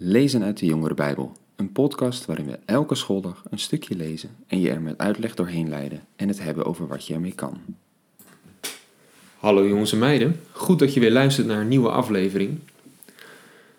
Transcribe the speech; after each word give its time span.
Lezen 0.00 0.42
uit 0.42 0.58
de 0.58 0.66
Jongere 0.66 0.94
Bijbel, 0.94 1.32
een 1.56 1.72
podcast 1.72 2.24
waarin 2.26 2.46
we 2.46 2.58
elke 2.64 2.94
schooldag 2.94 3.42
een 3.50 3.58
stukje 3.58 3.96
lezen 3.96 4.30
en 4.46 4.60
je 4.60 4.70
er 4.70 4.80
met 4.80 4.98
uitleg 4.98 5.34
doorheen 5.34 5.68
leiden 5.68 6.06
en 6.16 6.28
het 6.28 6.42
hebben 6.42 6.64
over 6.64 6.86
wat 6.86 7.06
je 7.06 7.14
ermee 7.14 7.32
kan. 7.32 7.60
Hallo 9.38 9.66
jongens 9.66 9.92
en 9.92 9.98
meiden, 9.98 10.40
goed 10.52 10.78
dat 10.78 10.94
je 10.94 11.00
weer 11.00 11.10
luistert 11.10 11.46
naar 11.46 11.60
een 11.60 11.68
nieuwe 11.68 11.90
aflevering. 11.90 12.58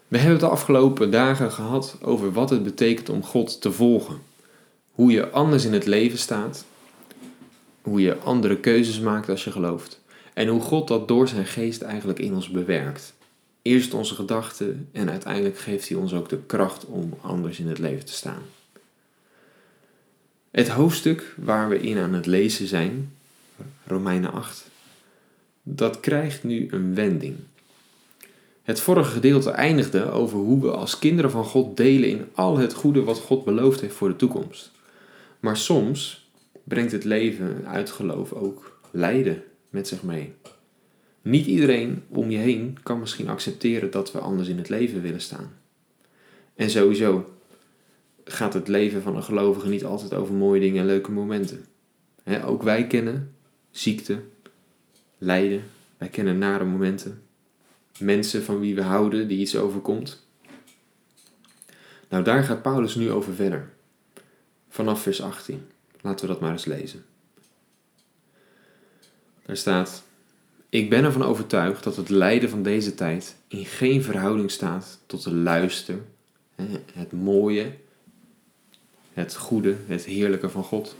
We 0.07 0.17
hebben 0.17 0.35
het 0.35 0.45
de 0.45 0.49
afgelopen 0.49 1.11
dagen 1.11 1.51
gehad 1.51 1.97
over 2.01 2.31
wat 2.31 2.49
het 2.49 2.63
betekent 2.63 3.09
om 3.09 3.23
God 3.23 3.61
te 3.61 3.71
volgen. 3.71 4.19
Hoe 4.91 5.11
je 5.11 5.29
anders 5.29 5.65
in 5.65 5.73
het 5.73 5.85
leven 5.85 6.17
staat, 6.17 6.65
hoe 7.81 8.01
je 8.01 8.17
andere 8.17 8.57
keuzes 8.57 8.99
maakt 8.99 9.29
als 9.29 9.43
je 9.43 9.51
gelooft 9.51 10.01
en 10.33 10.47
hoe 10.47 10.61
God 10.61 10.87
dat 10.87 11.07
door 11.07 11.27
zijn 11.27 11.45
geest 11.45 11.81
eigenlijk 11.81 12.19
in 12.19 12.33
ons 12.33 12.49
bewerkt. 12.49 13.17
Eerst 13.61 13.93
onze 13.93 14.15
gedachten 14.15 14.89
en 14.91 15.09
uiteindelijk 15.09 15.57
geeft 15.57 15.89
hij 15.89 15.97
ons 15.97 16.13
ook 16.13 16.29
de 16.29 16.39
kracht 16.45 16.85
om 16.85 17.13
anders 17.21 17.59
in 17.59 17.67
het 17.67 17.79
leven 17.79 18.05
te 18.05 18.13
staan. 18.13 18.41
Het 20.51 20.67
hoofdstuk 20.67 21.35
waar 21.37 21.69
we 21.69 21.79
in 21.79 21.97
aan 21.97 22.13
het 22.13 22.25
lezen 22.25 22.67
zijn, 22.67 23.13
Romeinen 23.85 24.31
8, 24.31 24.69
dat 25.63 25.99
krijgt 25.99 26.43
nu 26.43 26.67
een 26.71 26.95
wending. 26.95 27.35
Het 28.63 28.79
vorige 28.79 29.11
gedeelte 29.11 29.49
eindigde 29.49 30.11
over 30.11 30.37
hoe 30.37 30.61
we 30.61 30.71
als 30.71 30.99
kinderen 30.99 31.31
van 31.31 31.45
God 31.45 31.77
delen 31.77 32.09
in 32.09 32.27
al 32.33 32.57
het 32.57 32.73
goede 32.73 33.03
wat 33.03 33.19
God 33.19 33.45
beloofd 33.45 33.81
heeft 33.81 33.95
voor 33.95 34.07
de 34.07 34.15
toekomst. 34.15 34.71
Maar 35.39 35.57
soms 35.57 36.29
brengt 36.63 36.91
het 36.91 37.03
leven 37.03 37.63
uit 37.67 37.89
geloof 37.89 38.33
ook 38.33 38.79
lijden 38.91 39.43
met 39.69 39.87
zich 39.87 40.03
mee. 40.03 40.33
Niet 41.21 41.45
iedereen 41.45 42.03
om 42.07 42.29
je 42.29 42.37
heen 42.37 42.77
kan 42.83 42.99
misschien 42.99 43.29
accepteren 43.29 43.91
dat 43.91 44.11
we 44.11 44.19
anders 44.19 44.47
in 44.47 44.57
het 44.57 44.69
leven 44.69 45.01
willen 45.01 45.21
staan. 45.21 45.51
En 46.55 46.69
sowieso 46.69 47.33
gaat 48.23 48.53
het 48.53 48.67
leven 48.67 49.01
van 49.01 49.15
een 49.15 49.23
gelovige 49.23 49.67
niet 49.67 49.85
altijd 49.85 50.13
over 50.13 50.33
mooie 50.33 50.59
dingen 50.59 50.81
en 50.81 50.87
leuke 50.87 51.11
momenten. 51.11 51.65
ook 52.45 52.63
wij 52.63 52.87
kennen 52.87 53.35
ziekte, 53.71 54.21
lijden, 55.17 55.63
wij 55.97 56.07
kennen 56.07 56.37
nare 56.37 56.65
momenten, 56.65 57.21
mensen 57.99 58.43
van 58.43 58.59
wie 58.59 58.75
we 58.75 58.81
houden 58.81 59.27
die 59.27 59.39
iets 59.39 59.55
overkomt. 59.55 60.27
Nou, 62.09 62.23
daar 62.23 62.43
gaat 62.43 62.61
Paulus 62.61 62.95
nu 62.95 63.11
over 63.11 63.33
verder. 63.33 63.69
Vanaf 64.69 65.01
vers 65.01 65.21
18. 65.21 65.67
Laten 66.01 66.25
we 66.25 66.31
dat 66.31 66.41
maar 66.41 66.51
eens 66.51 66.65
lezen. 66.65 67.05
Daar 69.45 69.57
staat: 69.57 70.03
ik 70.69 70.89
ben 70.89 71.03
ervan 71.03 71.23
overtuigd 71.23 71.83
dat 71.83 71.95
het 71.95 72.09
lijden 72.09 72.49
van 72.49 72.63
deze 72.63 72.95
tijd 72.95 73.35
in 73.47 73.65
geen 73.65 74.03
verhouding 74.03 74.51
staat 74.51 74.99
tot 75.05 75.23
de 75.23 75.33
luister, 75.33 76.01
het 76.93 77.11
mooie, 77.11 77.71
het 79.13 79.35
goede, 79.35 79.75
het 79.87 80.05
heerlijke 80.05 80.49
van 80.49 80.63
God. 80.63 80.95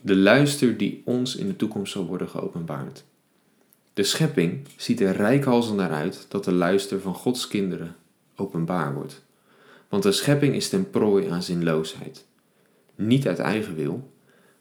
De 0.00 0.16
luister 0.16 0.76
die 0.76 1.02
ons 1.04 1.36
in 1.36 1.46
de 1.46 1.56
toekomst 1.56 1.92
zal 1.92 2.06
worden 2.06 2.28
geopenbaard. 2.28 3.04
De 3.94 4.02
schepping 4.02 4.66
ziet 4.76 5.00
er 5.00 5.16
rijkhalsend 5.16 5.76
naar 5.76 5.92
uit 5.92 6.26
dat 6.28 6.44
de 6.44 6.52
luister 6.52 7.00
van 7.00 7.14
Gods 7.14 7.48
kinderen 7.48 7.96
openbaar 8.36 8.94
wordt. 8.94 9.22
Want 9.88 10.02
de 10.02 10.12
schepping 10.12 10.54
is 10.54 10.68
ten 10.68 10.90
prooi 10.90 11.28
aan 11.28 11.42
zinloosheid. 11.42 12.26
Niet 12.94 13.26
uit 13.26 13.38
eigen 13.38 13.74
wil, 13.74 14.12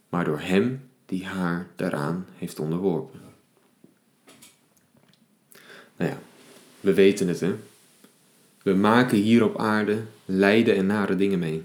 maar 0.10 0.26
door 0.26 0.40
Hem 0.40 0.90
die 1.06 1.26
haar 1.26 1.68
daaraan 1.76 2.26
heeft 2.38 2.60
onderworpen. 2.60 3.29
Nou 6.00 6.12
ja, 6.12 6.20
we 6.80 6.94
weten 6.94 7.28
het 7.28 7.40
hè. 7.40 7.56
We 8.64 8.74
maken 8.74 9.18
hier 9.18 9.44
op 9.44 9.58
aarde 9.58 10.02
lijden 10.26 10.76
en 10.76 10.86
nare 10.86 11.16
dingen 11.16 11.40
mee. 11.40 11.64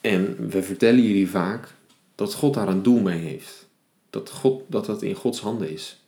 En 0.00 0.48
we 0.48 0.62
vertellen 0.62 1.02
jullie 1.02 1.30
vaak 1.30 1.68
dat 2.14 2.34
God 2.34 2.54
daar 2.54 2.68
een 2.68 2.82
doel 2.82 3.00
mee 3.00 3.18
heeft. 3.18 3.66
Dat, 4.10 4.30
God, 4.30 4.62
dat 4.66 4.86
dat 4.86 5.02
in 5.02 5.14
Gods 5.14 5.40
handen 5.40 5.70
is. 5.70 6.02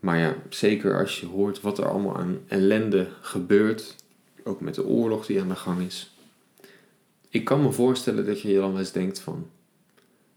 Maar 0.00 0.18
ja, 0.18 0.36
zeker 0.48 0.98
als 0.98 1.20
je 1.20 1.26
hoort 1.26 1.60
wat 1.60 1.78
er 1.78 1.88
allemaal 1.88 2.16
aan 2.16 2.38
ellende 2.46 3.08
gebeurt, 3.20 3.96
ook 4.44 4.60
met 4.60 4.74
de 4.74 4.86
oorlog 4.86 5.26
die 5.26 5.40
aan 5.40 5.48
de 5.48 5.56
gang 5.56 5.80
is. 5.86 6.14
Ik 7.28 7.44
kan 7.44 7.62
me 7.62 7.72
voorstellen 7.72 8.26
dat 8.26 8.40
je 8.40 8.54
dan 8.54 8.70
wel 8.70 8.78
eens 8.78 8.92
denkt 8.92 9.18
van, 9.18 9.50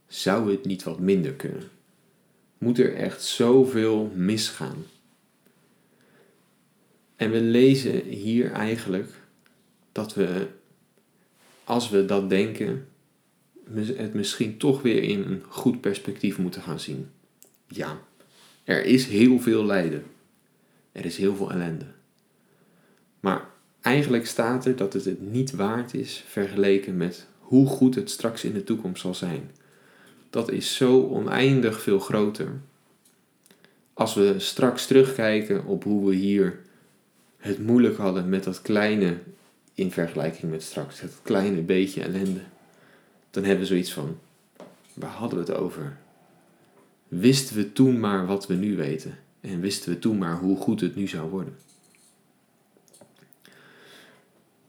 zou 0.08 0.52
het 0.52 0.66
niet 0.66 0.84
wat 0.84 1.00
minder 1.00 1.34
kunnen? 1.34 1.70
Moet 2.60 2.80
er 2.80 2.96
echt 2.96 3.24
zoveel 3.24 4.12
misgaan. 4.16 4.86
En 7.16 7.32
we 7.32 7.42
lezen 7.42 8.04
hier 8.04 8.52
eigenlijk 8.52 9.12
dat 9.92 10.14
we, 10.14 10.48
als 11.64 11.90
we 11.90 12.06
dat 12.06 12.30
denken, 12.30 12.88
het 13.76 14.14
misschien 14.14 14.58
toch 14.58 14.82
weer 14.82 15.04
in 15.04 15.24
een 15.24 15.44
goed 15.48 15.82
perspectief 15.82 16.38
moeten 16.38 16.62
gaan 16.62 16.80
zien. 16.80 17.10
Ja, 17.68 18.02
er 18.64 18.86
is 18.86 19.06
heel 19.06 19.40
veel 19.40 19.66
lijden. 19.66 20.04
Er 20.92 21.06
is 21.06 21.18
heel 21.18 21.36
veel 21.36 21.52
ellende. 21.52 21.86
Maar 23.20 23.50
eigenlijk 23.82 24.28
staat 24.28 24.66
er 24.66 24.76
dat 24.76 24.94
het 24.94 25.06
het 25.06 25.22
niet 25.32 25.52
waard 25.52 25.94
is 25.94 26.24
vergeleken 26.28 26.98
met 26.98 27.28
hoe 27.40 27.68
goed 27.68 27.96
het 27.96 28.10
straks 28.10 28.44
in 28.44 28.54
de 28.54 28.64
toekomst 28.64 29.02
zal 29.02 29.16
zijn 29.16 29.52
dat 30.30 30.52
is 30.52 30.76
zo 30.76 31.08
oneindig 31.08 31.82
veel 31.82 32.00
groter. 32.00 32.60
Als 33.94 34.14
we 34.14 34.36
straks 34.38 34.86
terugkijken 34.86 35.66
op 35.66 35.84
hoe 35.84 36.10
we 36.10 36.16
hier 36.16 36.60
het 37.38 37.60
moeilijk 37.60 37.98
hadden 37.98 38.30
met 38.30 38.44
dat 38.44 38.62
kleine, 38.62 39.18
in 39.74 39.92
vergelijking 39.92 40.52
met 40.52 40.64
straks, 40.64 41.02
het 41.02 41.14
kleine 41.22 41.62
beetje 41.62 42.02
ellende, 42.02 42.42
dan 43.30 43.44
hebben 43.44 43.62
we 43.62 43.70
zoiets 43.70 43.94
van, 43.94 44.20
waar 44.94 45.10
hadden 45.10 45.40
we 45.40 45.52
het 45.52 45.62
over? 45.62 45.98
Wisten 47.08 47.56
we 47.56 47.74
toen 47.74 48.00
maar 48.00 48.26
wat 48.26 48.48
we 48.48 48.54
nu 48.54 48.76
weten 48.76 49.18
en 49.42 49.60
wisten 49.60 49.92
we 49.92 50.00
toen 50.00 50.18
maar 50.18 50.40
hoe 50.40 50.58
goed 50.58 50.82
het 50.82 50.96
nu 50.96 51.08
zou 51.08 51.30
worden? 51.30 51.58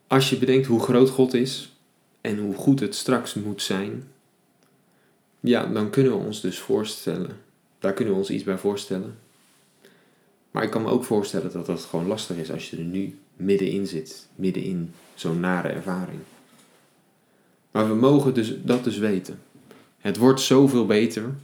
Als 0.06 0.30
je 0.30 0.38
bedenkt 0.38 0.66
hoe 0.66 0.80
groot 0.80 1.10
God 1.10 1.34
is 1.34 1.76
en 2.20 2.38
hoe 2.38 2.54
goed 2.54 2.80
het 2.80 2.94
straks 2.94 3.34
moet 3.34 3.62
zijn, 3.62 4.08
ja, 5.40 5.66
dan 5.66 5.90
kunnen 5.90 6.12
we 6.12 6.24
ons 6.24 6.40
dus 6.40 6.58
voorstellen. 6.58 7.36
Daar 7.78 7.92
kunnen 7.92 8.14
we 8.14 8.20
ons 8.20 8.30
iets 8.30 8.44
bij 8.44 8.58
voorstellen. 8.58 9.18
Maar 10.50 10.62
ik 10.62 10.70
kan 10.70 10.82
me 10.82 10.90
ook 10.90 11.04
voorstellen 11.04 11.52
dat 11.52 11.66
dat 11.66 11.80
gewoon 11.80 12.06
lastig 12.06 12.36
is 12.36 12.52
als 12.52 12.70
je 12.70 12.76
er 12.76 12.82
nu 12.82 13.18
middenin 13.36 13.86
zit. 13.86 14.28
Middenin 14.34 14.92
zo'n 15.14 15.40
nare 15.40 15.68
ervaring. 15.68 16.20
Maar 17.70 17.88
we 17.88 17.94
mogen 17.94 18.34
dus, 18.34 18.54
dat 18.62 18.84
dus 18.84 18.98
weten. 18.98 19.40
Het 19.98 20.16
wordt 20.16 20.40
zoveel 20.40 20.86
beter. 20.86 21.34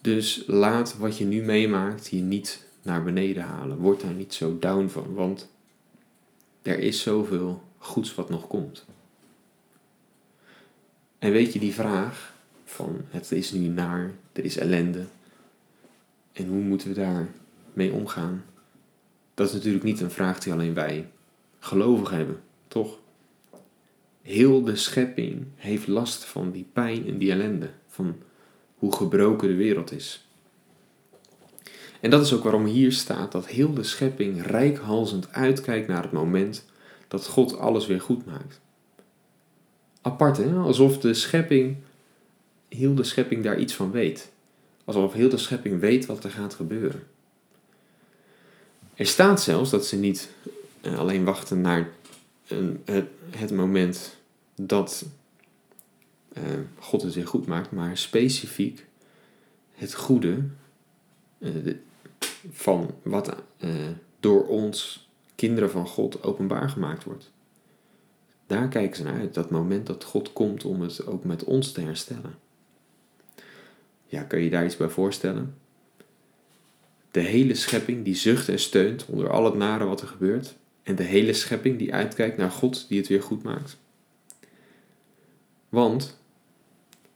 Dus 0.00 0.44
laat 0.46 0.96
wat 0.98 1.18
je 1.18 1.24
nu 1.24 1.42
meemaakt 1.42 2.08
je 2.08 2.20
niet 2.20 2.66
naar 2.82 3.02
beneden 3.02 3.42
halen. 3.42 3.78
Word 3.78 4.00
daar 4.00 4.12
niet 4.12 4.34
zo 4.34 4.58
down 4.58 4.88
van, 4.88 5.14
want 5.14 5.48
er 6.62 6.78
is 6.78 7.02
zoveel 7.02 7.62
goeds 7.78 8.14
wat 8.14 8.30
nog 8.30 8.46
komt. 8.46 8.84
En 11.22 11.32
weet 11.32 11.52
je 11.52 11.58
die 11.58 11.74
vraag 11.74 12.34
van 12.64 13.00
het 13.08 13.32
is 13.32 13.52
nu 13.52 13.68
naar, 13.68 14.10
er 14.32 14.44
is 14.44 14.56
ellende. 14.56 15.04
En 16.32 16.46
hoe 16.46 16.62
moeten 16.62 16.88
we 16.88 16.94
daar 16.94 17.28
mee 17.72 17.92
omgaan? 17.92 18.44
Dat 19.34 19.48
is 19.48 19.52
natuurlijk 19.52 19.84
niet 19.84 20.00
een 20.00 20.10
vraag 20.10 20.38
die 20.38 20.52
alleen 20.52 20.74
wij 20.74 21.10
gelovigen 21.58 22.16
hebben, 22.16 22.40
toch? 22.68 22.98
Heel 24.22 24.62
de 24.64 24.76
schepping 24.76 25.46
heeft 25.54 25.86
last 25.86 26.24
van 26.24 26.50
die 26.50 26.66
pijn 26.72 27.06
en 27.06 27.18
die 27.18 27.30
ellende, 27.30 27.70
van 27.88 28.16
hoe 28.74 28.92
gebroken 28.92 29.48
de 29.48 29.54
wereld 29.54 29.92
is. 29.92 30.28
En 32.00 32.10
dat 32.10 32.24
is 32.24 32.32
ook 32.32 32.42
waarom 32.42 32.64
hier 32.64 32.92
staat 32.92 33.32
dat 33.32 33.46
heel 33.46 33.74
de 33.74 33.82
schepping 33.82 34.46
rijkhalsend 34.46 35.32
uitkijkt 35.32 35.88
naar 35.88 36.02
het 36.02 36.12
moment 36.12 36.66
dat 37.08 37.26
God 37.26 37.58
alles 37.58 37.86
weer 37.86 38.00
goed 38.00 38.24
maakt 38.24 38.60
apart, 40.02 40.36
hè? 40.36 40.54
Alsof 40.54 40.98
de 40.98 41.14
schepping, 41.14 41.76
heel 42.68 42.94
de 42.94 43.04
schepping 43.04 43.42
daar 43.42 43.58
iets 43.58 43.74
van 43.74 43.90
weet. 43.90 44.32
Alsof 44.84 45.12
heel 45.12 45.28
de 45.28 45.36
schepping 45.36 45.80
weet 45.80 46.06
wat 46.06 46.24
er 46.24 46.30
gaat 46.30 46.54
gebeuren. 46.54 47.02
Er 48.94 49.06
staat 49.06 49.42
zelfs 49.42 49.70
dat 49.70 49.86
ze 49.86 49.96
niet 49.96 50.30
eh, 50.80 50.98
alleen 50.98 51.24
wachten 51.24 51.60
naar 51.60 51.90
het, 52.84 53.50
moment 53.50 54.16
dat 54.54 55.04
uh, 56.32 56.42
God 56.78 57.02
het 57.02 57.14
weer 57.14 57.26
goed 57.26 57.46
maakt, 57.46 57.70
maar 57.70 57.96
specifiek 57.96 58.86
het 59.74 59.94
goede 59.94 60.42
de, 61.38 61.76
van 62.50 62.90
wat 63.02 63.34
door 64.20 64.46
ons, 64.46 65.08
kinderen 65.34 65.70
van 65.70 65.86
God, 65.86 66.22
openbaar 66.22 66.70
gemaakt 66.70 67.04
wordt. 67.04 67.30
Daar 68.52 68.68
kijken 68.68 68.96
ze 68.96 69.02
naar 69.02 69.20
uit, 69.20 69.34
dat 69.34 69.50
moment 69.50 69.86
dat 69.86 70.04
God 70.04 70.32
komt 70.32 70.64
om 70.64 70.80
het 70.80 71.06
ook 71.06 71.24
met 71.24 71.44
ons 71.44 71.72
te 71.72 71.80
herstellen. 71.80 72.34
Ja, 74.06 74.22
kun 74.22 74.40
je 74.40 74.50
daar 74.50 74.64
iets 74.64 74.76
bij 74.76 74.88
voorstellen? 74.88 75.54
De 77.10 77.20
hele 77.20 77.54
schepping 77.54 78.04
die 78.04 78.14
zucht 78.14 78.48
en 78.48 78.58
steunt 78.58 79.06
onder 79.06 79.30
al 79.30 79.44
het 79.44 79.54
nare 79.54 79.84
wat 79.84 80.00
er 80.00 80.08
gebeurt. 80.08 80.54
En 80.82 80.96
de 80.96 81.02
hele 81.02 81.32
schepping 81.32 81.78
die 81.78 81.94
uitkijkt 81.94 82.36
naar 82.36 82.50
God 82.50 82.88
die 82.88 82.98
het 82.98 83.08
weer 83.08 83.22
goed 83.22 83.42
maakt. 83.42 83.76
Want, 85.68 86.18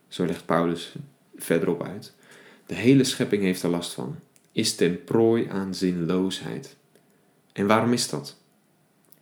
zo 0.09 0.25
legt 0.25 0.47
Paulus 0.47 0.95
verderop 1.37 1.83
uit, 1.83 2.13
de 2.67 2.75
hele 2.75 3.05
schepping 3.05 3.43
heeft 3.43 3.63
er 3.63 3.71
last 3.71 3.93
van, 3.93 4.17
is 4.53 4.75
ten 4.75 5.05
prooi 5.05 5.47
aan 5.49 5.75
zinloosheid. 5.75 6.77
En 7.53 7.67
waarom 7.67 7.93
is 7.93 8.09
dat? 8.09 8.37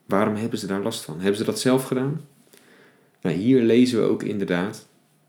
Waarom 0.07 0.35
hebben 0.35 0.59
ze 0.59 0.67
daar 0.67 0.83
last 0.83 1.05
van? 1.05 1.21
Hebben 1.21 1.37
ze 1.37 1.45
dat 1.45 1.61
zelf 1.61 1.85
gedaan? 1.85 2.27
Nou, 3.21 3.37
hier 3.37 3.63
lezen 3.63 4.01
we 4.01 4.09
ook 4.09 4.23
inderdaad 4.23 4.87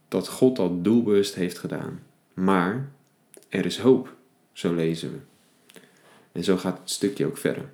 dat 0.08 0.28
God 0.28 0.56
dat 0.56 0.84
doelbewust 0.84 1.34
heeft 1.34 1.58
gedaan. 1.58 2.02
Maar 2.34 2.88
er 3.48 3.66
is 3.66 3.78
hoop, 3.78 4.14
zo 4.52 4.74
lezen 4.74 5.12
we. 5.12 5.18
En 6.32 6.44
zo 6.44 6.56
gaat 6.56 6.78
het 6.78 6.90
stukje 6.90 7.26
ook 7.26 7.36
verder. 7.36 7.70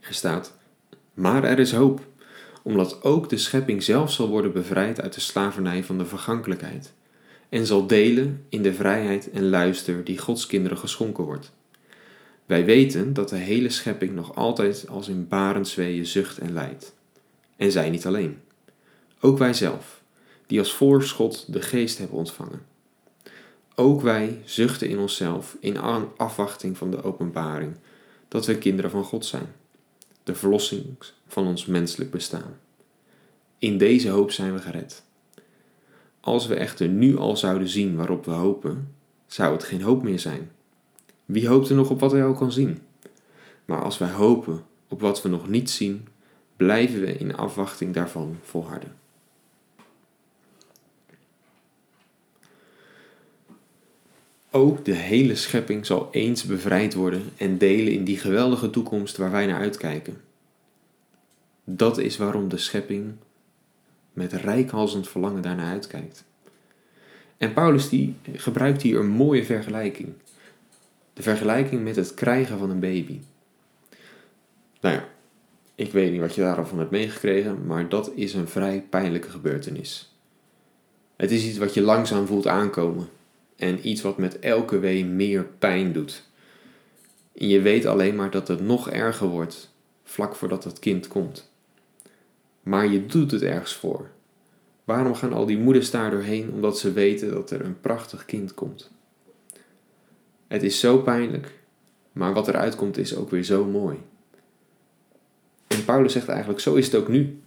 Er 0.00 0.14
staat: 0.14 0.56
Maar 1.14 1.44
er 1.44 1.58
is 1.58 1.72
hoop, 1.72 2.06
omdat 2.62 3.02
ook 3.02 3.28
de 3.28 3.36
schepping 3.36 3.82
zelf 3.82 4.12
zal 4.12 4.28
worden 4.28 4.52
bevrijd 4.52 5.00
uit 5.00 5.14
de 5.14 5.20
slavernij 5.20 5.84
van 5.84 5.98
de 5.98 6.06
vergankelijkheid 6.06 6.92
en 7.48 7.66
zal 7.66 7.86
delen 7.86 8.44
in 8.48 8.62
de 8.62 8.74
vrijheid 8.74 9.30
en 9.30 9.48
luister 9.48 10.04
die 10.04 10.18
Gods 10.18 10.46
kinderen 10.46 10.78
geschonken 10.78 11.24
wordt. 11.24 11.52
Wij 12.46 12.64
weten 12.64 13.12
dat 13.12 13.28
de 13.28 13.36
hele 13.36 13.68
schepping 13.68 14.14
nog 14.14 14.34
altijd 14.34 14.88
als 14.88 15.08
in 15.08 15.28
barensweeën 15.28 16.06
zucht 16.06 16.38
en 16.38 16.52
lijdt. 16.52 16.94
En 17.56 17.72
zij 17.72 17.90
niet 17.90 18.06
alleen. 18.06 18.38
Ook 19.20 19.38
wij 19.38 19.54
zelf, 19.54 20.02
die 20.46 20.58
als 20.58 20.72
voorschot 20.72 21.52
de 21.52 21.62
geest 21.62 21.98
hebben 21.98 22.18
ontvangen. 22.18 22.62
Ook 23.74 24.00
wij 24.00 24.42
zuchten 24.44 24.88
in 24.88 24.98
onszelf 24.98 25.56
in 25.60 25.78
afwachting 26.16 26.76
van 26.76 26.90
de 26.90 27.02
openbaring 27.02 27.76
dat 28.28 28.46
we 28.46 28.58
kinderen 28.58 28.90
van 28.90 29.04
God 29.04 29.24
zijn, 29.24 29.46
de 30.22 30.34
verlossing 30.34 30.96
van 31.26 31.46
ons 31.46 31.66
menselijk 31.66 32.10
bestaan. 32.10 32.58
In 33.58 33.78
deze 33.78 34.08
hoop 34.08 34.30
zijn 34.30 34.52
we 34.52 34.58
gered. 34.58 35.02
Als 36.20 36.46
we 36.46 36.54
echter 36.54 36.88
nu 36.88 37.16
al 37.16 37.36
zouden 37.36 37.68
zien 37.68 37.96
waarop 37.96 38.24
we 38.24 38.30
hopen, 38.30 38.94
zou 39.26 39.52
het 39.52 39.64
geen 39.64 39.82
hoop 39.82 40.02
meer 40.02 40.18
zijn. 40.18 40.50
Wie 41.26 41.48
hoopt 41.48 41.68
er 41.68 41.76
nog 41.76 41.90
op 41.90 42.00
wat 42.00 42.12
hij 42.12 42.24
al 42.24 42.34
kan 42.34 42.52
zien? 42.52 42.78
Maar 43.64 43.82
als 43.82 43.98
wij 43.98 44.10
hopen 44.10 44.64
op 44.88 45.00
wat 45.00 45.22
we 45.22 45.28
nog 45.28 45.48
niet 45.48 45.70
zien, 45.70 46.08
blijven 46.56 47.00
we 47.00 47.12
in 47.18 47.36
afwachting 47.36 47.94
daarvan 47.94 48.38
volharden. 48.42 48.94
Ook 54.50 54.84
de 54.84 54.94
hele 54.94 55.34
schepping 55.34 55.86
zal 55.86 56.08
eens 56.10 56.44
bevrijd 56.44 56.94
worden 56.94 57.22
en 57.36 57.58
delen 57.58 57.92
in 57.92 58.04
die 58.04 58.18
geweldige 58.18 58.70
toekomst 58.70 59.16
waar 59.16 59.30
wij 59.30 59.46
naar 59.46 59.60
uitkijken. 59.60 60.20
Dat 61.64 61.98
is 61.98 62.16
waarom 62.16 62.48
de 62.48 62.58
schepping 62.58 63.12
met 64.12 64.32
rijkhalsend 64.32 65.08
verlangen 65.08 65.42
daarnaar 65.42 65.70
uitkijkt. 65.70 66.24
En 67.36 67.52
Paulus 67.52 67.88
die 67.88 68.14
gebruikt 68.32 68.82
hier 68.82 68.98
een 68.98 69.08
mooie 69.08 69.44
vergelijking. 69.44 70.12
De 71.16 71.22
vergelijking 71.22 71.82
met 71.82 71.96
het 71.96 72.14
krijgen 72.14 72.58
van 72.58 72.70
een 72.70 72.80
baby. 72.80 73.20
Nou 74.80 74.94
ja, 74.94 75.08
ik 75.74 75.92
weet 75.92 76.10
niet 76.12 76.20
wat 76.20 76.34
je 76.34 76.40
daarvan 76.40 76.78
hebt 76.78 76.90
meegekregen, 76.90 77.66
maar 77.66 77.88
dat 77.88 78.10
is 78.14 78.34
een 78.34 78.48
vrij 78.48 78.86
pijnlijke 78.90 79.30
gebeurtenis. 79.30 80.14
Het 81.16 81.30
is 81.30 81.46
iets 81.46 81.58
wat 81.58 81.74
je 81.74 81.80
langzaam 81.80 82.26
voelt 82.26 82.46
aankomen 82.46 83.08
en 83.56 83.88
iets 83.88 84.02
wat 84.02 84.18
met 84.18 84.38
elke 84.38 84.78
wee 84.78 85.04
meer 85.04 85.44
pijn 85.58 85.92
doet. 85.92 86.22
En 87.34 87.48
je 87.48 87.60
weet 87.60 87.86
alleen 87.86 88.14
maar 88.14 88.30
dat 88.30 88.48
het 88.48 88.60
nog 88.60 88.90
erger 88.90 89.28
wordt 89.28 89.74
vlak 90.04 90.34
voordat 90.34 90.64
het 90.64 90.78
kind 90.78 91.08
komt. 91.08 91.50
Maar 92.62 92.86
je 92.86 93.06
doet 93.06 93.30
het 93.30 93.42
ergens 93.42 93.74
voor. 93.74 94.10
Waarom 94.84 95.14
gaan 95.14 95.32
al 95.32 95.46
die 95.46 95.58
moeders 95.58 95.90
daar 95.90 96.10
doorheen? 96.10 96.52
Omdat 96.52 96.78
ze 96.78 96.92
weten 96.92 97.30
dat 97.30 97.50
er 97.50 97.64
een 97.64 97.80
prachtig 97.80 98.24
kind 98.24 98.54
komt. 98.54 98.90
Het 100.46 100.62
is 100.62 100.80
zo 100.80 100.98
pijnlijk, 100.98 101.52
maar 102.12 102.32
wat 102.32 102.48
eruit 102.48 102.76
komt 102.76 102.96
is 102.96 103.16
ook 103.16 103.30
weer 103.30 103.44
zo 103.44 103.64
mooi. 103.64 103.96
En 105.66 105.84
Paulus 105.84 106.12
zegt 106.12 106.28
eigenlijk: 106.28 106.60
zo 106.60 106.74
is 106.74 106.86
het 106.86 106.94
ook 106.94 107.08
nu. 107.08 107.38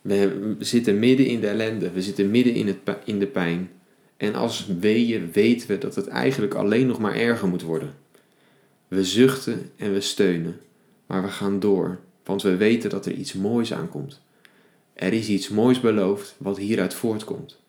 We 0.00 0.56
zitten 0.58 0.98
midden 0.98 1.26
in 1.26 1.40
de 1.40 1.48
ellende, 1.48 1.90
we 1.90 2.02
zitten 2.02 2.30
midden 2.30 2.54
in, 2.54 2.66
het, 2.66 2.78
in 3.04 3.18
de 3.18 3.26
pijn. 3.26 3.70
En 4.16 4.34
als 4.34 4.66
weeën 4.80 5.32
weten 5.32 5.68
we 5.68 5.78
dat 5.78 5.94
het 5.94 6.06
eigenlijk 6.08 6.54
alleen 6.54 6.86
nog 6.86 6.98
maar 6.98 7.14
erger 7.14 7.48
moet 7.48 7.62
worden. 7.62 7.94
We 8.88 9.04
zuchten 9.04 9.70
en 9.76 9.92
we 9.92 10.00
steunen, 10.00 10.60
maar 11.06 11.22
we 11.22 11.28
gaan 11.28 11.60
door, 11.60 11.98
want 12.24 12.42
we 12.42 12.56
weten 12.56 12.90
dat 12.90 13.06
er 13.06 13.12
iets 13.12 13.32
moois 13.32 13.72
aankomt. 13.72 14.20
Er 14.92 15.12
is 15.12 15.28
iets 15.28 15.48
moois 15.48 15.80
beloofd 15.80 16.34
wat 16.38 16.56
hieruit 16.56 16.94
voortkomt. 16.94 17.60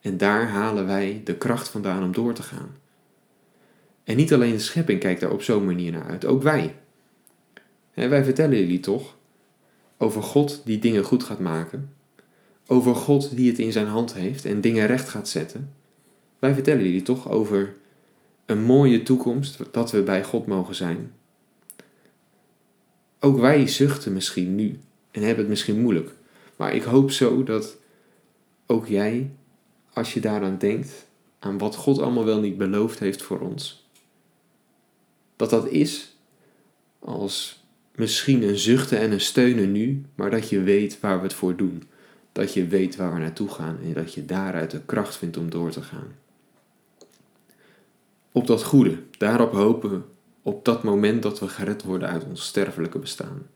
En 0.00 0.16
daar 0.16 0.48
halen 0.48 0.86
wij 0.86 1.20
de 1.24 1.34
kracht 1.34 1.68
vandaan 1.68 2.02
om 2.02 2.12
door 2.12 2.34
te 2.34 2.42
gaan. 2.42 2.76
En 4.06 4.16
niet 4.16 4.32
alleen 4.32 4.52
de 4.52 4.58
schepping 4.58 5.00
kijkt 5.00 5.20
daar 5.20 5.32
op 5.32 5.42
zo'n 5.42 5.64
manier 5.64 5.92
naar 5.92 6.06
uit, 6.06 6.24
ook 6.24 6.42
wij. 6.42 6.74
wij 7.94 8.24
vertellen 8.24 8.58
jullie 8.58 8.80
toch 8.80 9.16
over 9.96 10.22
God 10.22 10.62
die 10.64 10.78
dingen 10.78 11.04
goed 11.04 11.22
gaat 11.22 11.38
maken, 11.38 11.92
over 12.66 12.94
God 12.94 13.36
die 13.36 13.50
het 13.50 13.58
in 13.58 13.72
zijn 13.72 13.86
hand 13.86 14.14
heeft 14.14 14.44
en 14.44 14.60
dingen 14.60 14.86
recht 14.86 15.08
gaat 15.08 15.28
zetten. 15.28 15.72
Wij 16.38 16.54
vertellen 16.54 16.84
jullie 16.84 17.02
toch 17.02 17.30
over 17.30 17.74
een 18.44 18.62
mooie 18.62 19.02
toekomst, 19.02 19.58
dat 19.70 19.90
we 19.90 20.02
bij 20.02 20.24
God 20.24 20.46
mogen 20.46 20.74
zijn. 20.74 21.12
Ook 23.20 23.38
wij 23.38 23.66
zuchten 23.66 24.12
misschien 24.12 24.54
nu 24.54 24.78
en 25.10 25.20
hebben 25.20 25.38
het 25.38 25.48
misschien 25.48 25.80
moeilijk. 25.80 26.14
Maar 26.56 26.74
ik 26.74 26.82
hoop 26.82 27.10
zo 27.10 27.42
dat 27.42 27.76
ook 28.66 28.86
jij, 28.86 29.30
als 29.92 30.14
je 30.14 30.20
daaraan 30.20 30.58
denkt, 30.58 31.06
aan 31.38 31.58
wat 31.58 31.76
God 31.76 31.98
allemaal 31.98 32.24
wel 32.24 32.40
niet 32.40 32.58
beloofd 32.58 32.98
heeft 32.98 33.22
voor 33.22 33.40
ons, 33.40 33.85
dat 35.36 35.50
dat 35.50 35.68
is 35.68 36.16
als 36.98 37.64
misschien 37.94 38.42
een 38.42 38.58
zuchten 38.58 38.98
en 38.98 39.12
een 39.12 39.20
steunen 39.20 39.72
nu, 39.72 40.04
maar 40.14 40.30
dat 40.30 40.48
je 40.48 40.60
weet 40.60 41.00
waar 41.00 41.16
we 41.16 41.22
het 41.22 41.34
voor 41.34 41.56
doen. 41.56 41.82
Dat 42.32 42.52
je 42.52 42.66
weet 42.66 42.96
waar 42.96 43.14
we 43.14 43.20
naartoe 43.20 43.48
gaan 43.48 43.78
en 43.82 43.92
dat 43.92 44.14
je 44.14 44.24
daaruit 44.24 44.70
de 44.70 44.80
kracht 44.86 45.16
vindt 45.16 45.36
om 45.36 45.50
door 45.50 45.70
te 45.70 45.82
gaan. 45.82 46.14
Op 48.32 48.46
dat 48.46 48.62
goede, 48.62 48.98
daarop 49.18 49.52
hopen 49.52 49.90
we, 49.90 50.00
op 50.42 50.64
dat 50.64 50.82
moment 50.82 51.22
dat 51.22 51.38
we 51.38 51.48
gered 51.48 51.82
worden 51.82 52.08
uit 52.08 52.24
ons 52.24 52.46
sterfelijke 52.46 52.98
bestaan. 52.98 53.46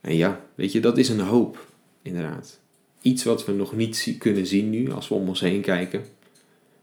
En 0.00 0.16
ja, 0.16 0.44
weet 0.54 0.72
je, 0.72 0.80
dat 0.80 0.98
is 0.98 1.08
een 1.08 1.20
hoop, 1.20 1.66
inderdaad. 2.02 2.60
Iets 3.02 3.24
wat 3.24 3.44
we 3.44 3.52
nog 3.52 3.76
niet 3.76 4.14
kunnen 4.18 4.46
zien 4.46 4.70
nu, 4.70 4.92
als 4.92 5.08
we 5.08 5.14
om 5.14 5.28
ons 5.28 5.40
heen 5.40 5.60
kijken. 5.60 6.04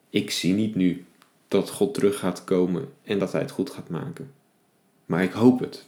Ik 0.09 0.31
zie 0.31 0.53
niet 0.53 0.75
nu 0.75 1.05
dat 1.49 1.69
God 1.69 1.93
terug 1.93 2.19
gaat 2.19 2.43
komen 2.43 2.93
en 3.03 3.19
dat 3.19 3.31
Hij 3.31 3.41
het 3.41 3.51
goed 3.51 3.69
gaat 3.69 3.89
maken. 3.89 4.33
Maar 5.05 5.23
ik 5.23 5.31
hoop 5.31 5.59
het. 5.59 5.85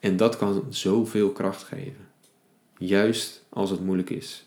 En 0.00 0.16
dat 0.16 0.36
kan 0.36 0.64
zoveel 0.68 1.30
kracht 1.30 1.62
geven. 1.62 2.08
Juist 2.78 3.44
als 3.48 3.70
het 3.70 3.84
moeilijk 3.84 4.10
is. 4.10 4.46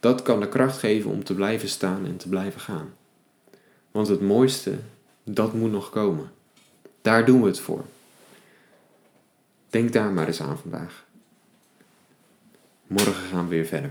Dat 0.00 0.22
kan 0.22 0.40
de 0.40 0.48
kracht 0.48 0.78
geven 0.78 1.10
om 1.10 1.24
te 1.24 1.34
blijven 1.34 1.68
staan 1.68 2.06
en 2.06 2.16
te 2.16 2.28
blijven 2.28 2.60
gaan. 2.60 2.94
Want 3.90 4.08
het 4.08 4.20
mooiste, 4.20 4.78
dat 5.24 5.54
moet 5.54 5.70
nog 5.70 5.90
komen. 5.90 6.32
Daar 7.02 7.24
doen 7.24 7.40
we 7.40 7.46
het 7.46 7.60
voor. 7.60 7.84
Denk 9.70 9.92
daar 9.92 10.12
maar 10.12 10.26
eens 10.26 10.42
aan 10.42 10.58
vandaag. 10.58 11.04
Morgen 12.86 13.12
gaan 13.12 13.48
we 13.48 13.54
weer 13.54 13.66
verder. 13.66 13.90